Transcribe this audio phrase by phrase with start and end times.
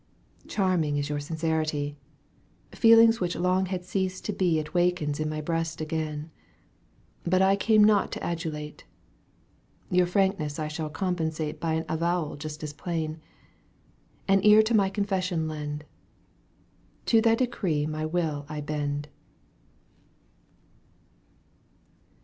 [0.47, 1.95] Charming is your sincerity,
[2.71, 6.31] Feelings which long had ceased to be It wakens in my breast again.
[7.23, 8.85] But I came not to adulate:
[9.39, 13.19] /| Tour frankness I shaU compensate ^ By an avowal just as plain.
[13.71, 15.83] \ An ear to my confession lend;
[17.03, 19.07] ^, To thy decree my will I bend.